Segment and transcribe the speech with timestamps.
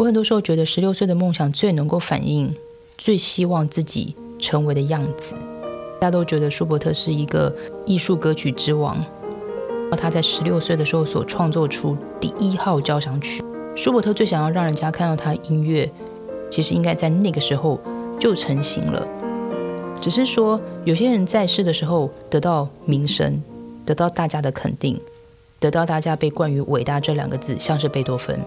[0.00, 2.56] 我很多时候觉得，十六岁的梦想最能够反映
[2.96, 5.34] 最希望自己成为的样子。
[6.00, 8.96] 大家都觉得舒伯特是一个艺术歌曲之王，
[9.98, 13.44] 他在十六岁的时候所创作出第一号交响曲。
[13.76, 15.90] 舒伯特最想要让人家看到他音乐，
[16.50, 17.78] 其实应该在那个时候
[18.18, 19.06] 就成型了。
[20.00, 23.42] 只是说，有些人在世的时候得到名声，
[23.84, 24.98] 得到大家的肯定，
[25.58, 28.40] 得到大家被冠于伟大这两个字，像是贝多芬。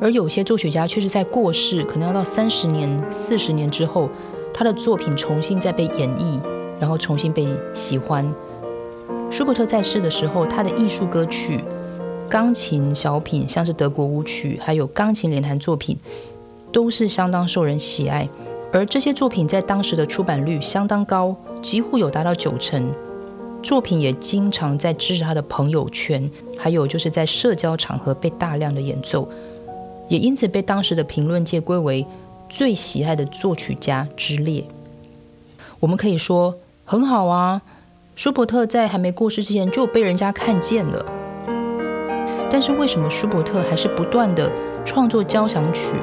[0.00, 4.10] 而有些作曲家却是在过世，可能要到三十年、四十年之后，
[4.52, 6.38] 他的作品重新再被演绎，
[6.78, 8.30] 然后重新被喜欢。
[9.30, 11.60] 舒伯特在世的时候，他的艺术歌曲、
[12.28, 15.98] 钢琴小品，像是德国舞曲，还有钢琴联弹作品，
[16.70, 18.28] 都是相当受人喜爱。
[18.72, 22.92] 而这些作品在当时的出版率相当高，几乎有达到九成。
[23.62, 29.28] 作品也经常在支持他的朋友圈，还有就是在社交场合被大量的演奏。
[30.08, 32.06] 也因此被当时的评论界归为
[32.48, 34.64] 最喜爱的作曲家之列。
[35.80, 36.54] 我们可以说
[36.84, 37.62] 很好啊，
[38.14, 41.04] 舒伯特在还没过世之前就被人家看见了。
[42.50, 44.50] 但是为什么舒伯特还是不断的
[44.84, 45.94] 创作交响曲？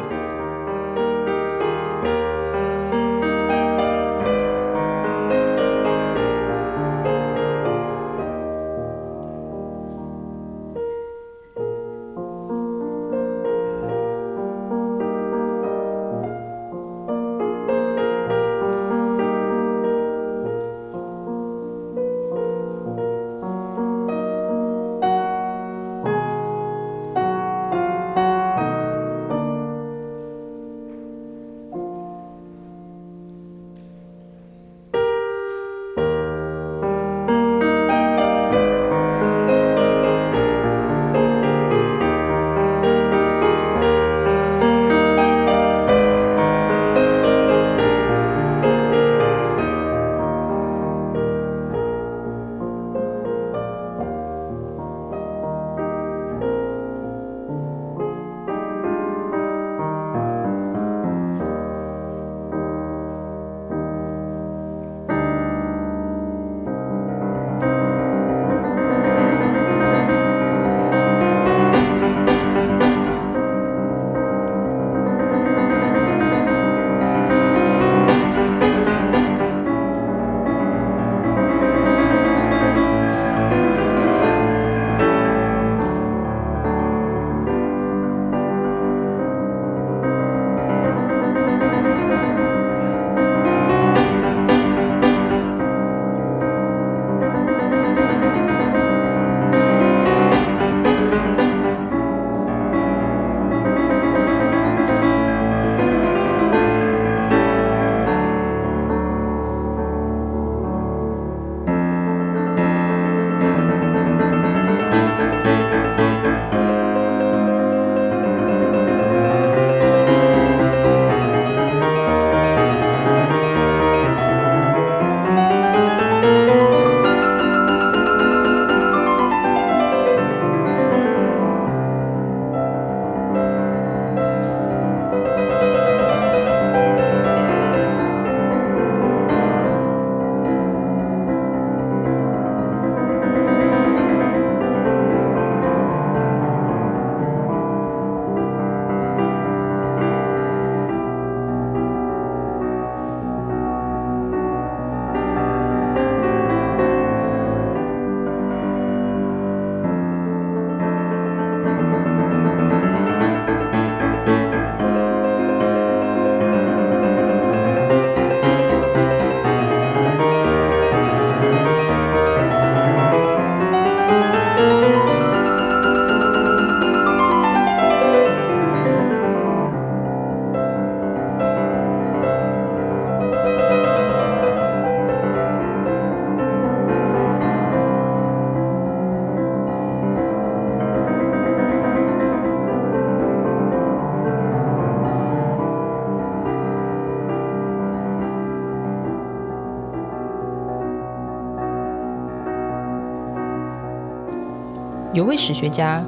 [205.23, 206.05] 有位史学家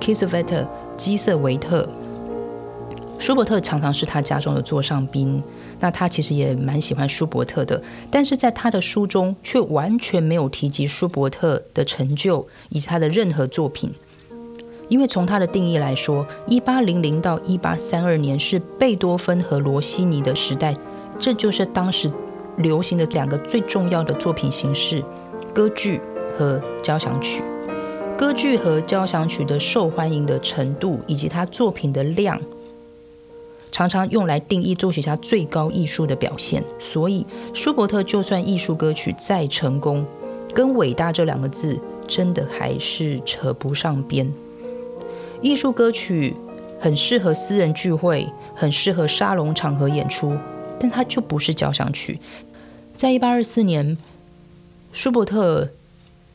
[0.00, 0.66] Kisvet
[0.96, 1.86] 基瑟维特，
[3.18, 5.44] 舒伯特常常是他家中的座上宾。
[5.80, 13.92] 那他其实也蛮喜欢舒伯特的，但是在他的书中却完全没有提及舒伯特的成就以及他的任何作品。
[14.88, 20.74] 因为从他的定义来说，一八零零到一八三二年是贝多芬和罗西尼的时代，
[21.18, 22.10] 这就是当时
[22.56, 25.04] 流行的两个最重要的作品形式——
[25.52, 26.00] 歌剧
[26.38, 27.42] 和交响曲。
[28.16, 32.40] 歌剧和交响曲的受欢迎的程度以及他作品的量，
[33.72, 36.62] 常常用来定义作曲家最高艺术的表现。
[36.78, 40.06] 所以，舒伯特就算艺术歌曲再成功，
[40.54, 44.32] 跟伟大这两个字真的还是扯不上边。
[45.42, 46.34] 艺术歌曲
[46.78, 50.36] 很适合私人聚会，很适合沙龙场合演出，
[50.78, 52.20] 但它就不是交响曲。
[52.94, 53.98] 在一八二四年，
[54.92, 55.68] 舒伯特。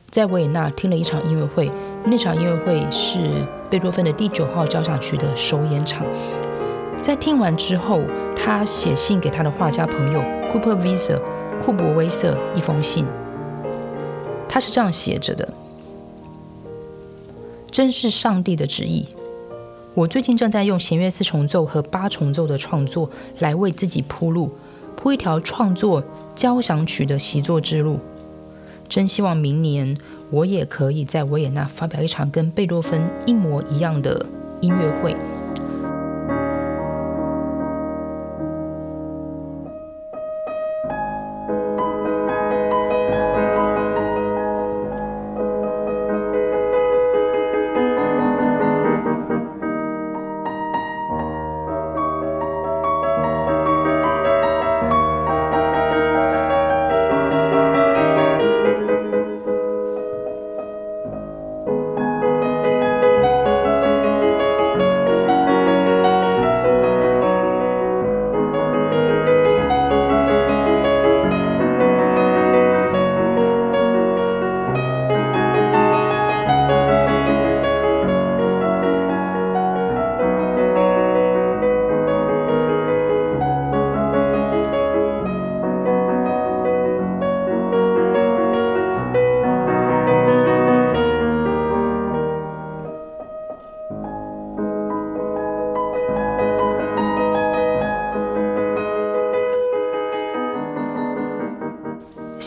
[0.10, 1.72] 在维也纳听了一场音乐会，
[2.06, 6.06] 那场音乐会是贝多芬的第九号交响曲的首演场。
[7.02, 8.02] 在听完之后，
[8.36, 10.22] 他写信给他的画家朋友
[10.52, 11.22] 库珀威瑟
[11.64, 13.06] 库珀威瑟一封信，
[14.50, 15.48] 他是这样写着的
[17.70, 19.08] ：“真是上帝的旨意！
[19.94, 23.10] 我最近正在用弦乐四重奏和八重奏的创作
[23.40, 24.50] 来为自己铺路，
[24.96, 26.04] 铺一条创作
[26.36, 28.00] 交响曲的习作之路。”
[28.90, 29.96] 真希望明年
[30.32, 34.26] 我也可以在维也纳发表一场跟贝多芬一模一样的
[34.62, 35.16] 音乐会。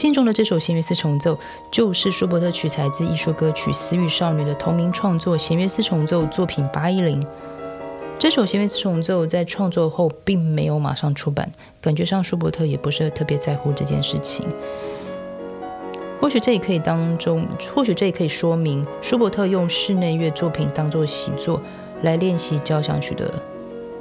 [0.03, 1.39] 心中的这首弦乐四重奏，
[1.71, 7.25] 就是舒伯特取材自艺术歌曲《私欲少女》的同名创作弦乐四重奏作品八一零。
[8.19, 11.49] 这首弦乐四重奏在创作后并没有马上出版，
[11.81, 14.45] 感觉上舒伯特也不是特别在乎这件事情。
[16.21, 21.63] 或许这也可以当中，或许这也可以说明舒伯特用室内乐作品当做习作
[22.03, 23.33] 来练习交响曲的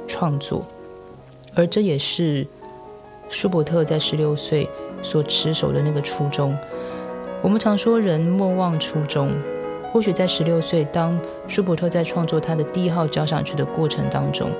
[0.08, 0.66] 创作，
[1.54, 2.44] 而这也是
[3.30, 4.68] 舒伯特在十六岁。
[5.02, 6.56] 所持守的那个初衷，
[7.42, 9.32] 我们常说人莫忘初衷。
[9.92, 14.50] 或许在十六岁，当舒伯特在创作他的第一号交响曲的过程当中，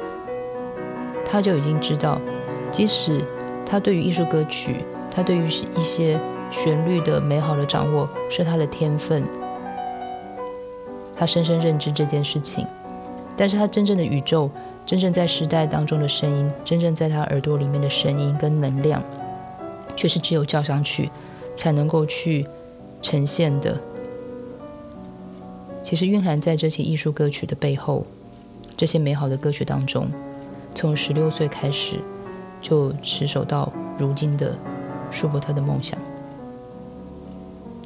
[1.24, 2.20] 他就已经知道，
[2.70, 3.24] 即使
[3.64, 9.24] 他对于艺术歌曲，他对于一些旋律的美好的掌握是他的天分，
[11.16, 12.66] 他深深认知这件事情。
[13.34, 14.50] 但是他真正的宇宙，
[14.84, 19.02] 真正在时代当中的声音，真正在他耳朵里面的声音跟能量。
[19.96, 21.10] 却是只有交响曲
[21.54, 22.46] 才能够去
[23.00, 23.80] 呈现的。
[25.82, 28.06] 其实蕴含在这些艺术歌曲的背后，
[28.76, 30.08] 这些美好的歌曲当中，
[30.74, 31.96] 从十六岁开始
[32.60, 34.56] 就持守到如今的
[35.10, 35.98] 舒伯特的梦想，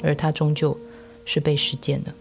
[0.03, 0.77] 而他终究
[1.25, 2.13] 是被实践的。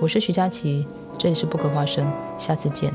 [0.00, 0.84] 我是徐佳琪，
[1.16, 2.92] 这里是不可花生，下次见。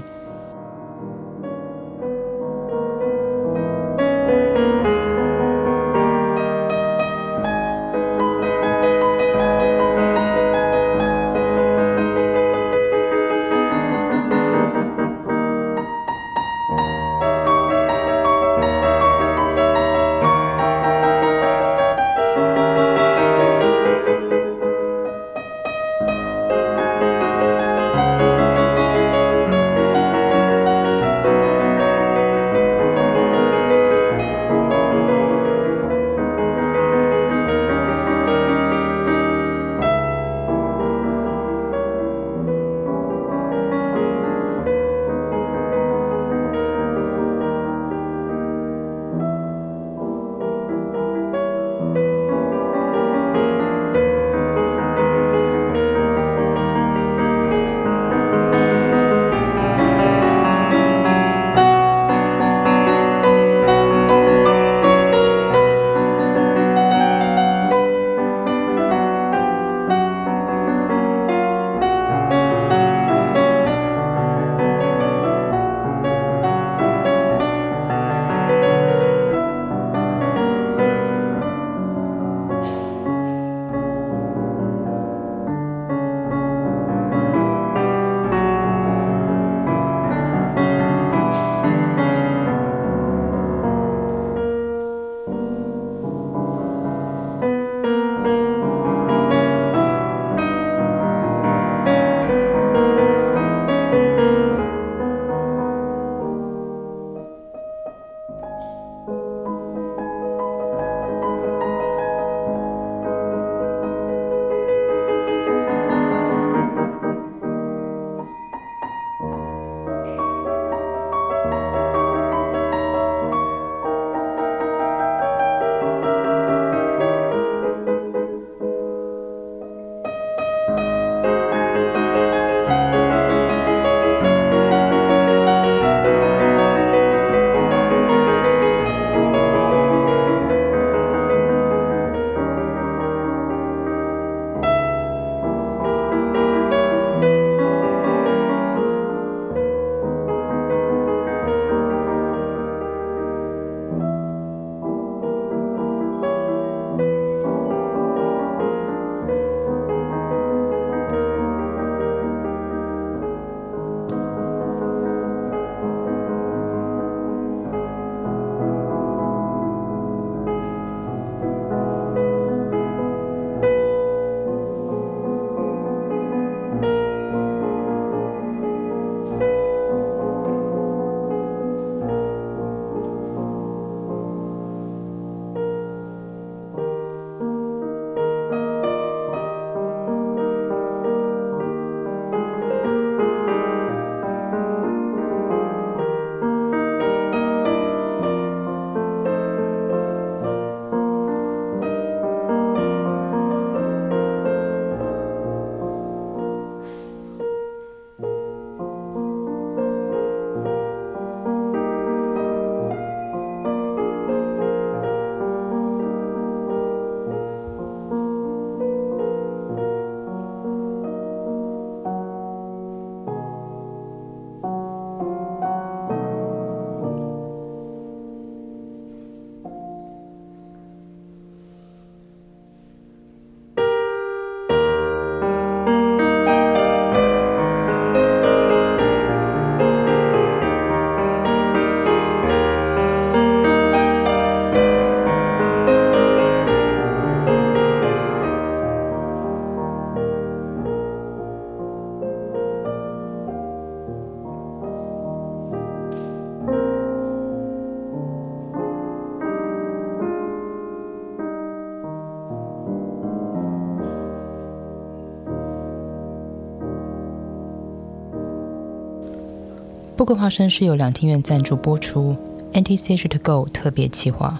[270.17, 272.35] 富贵花生是由两厅院赞助播出
[272.73, 274.59] ，NTCH To Go 特别企划。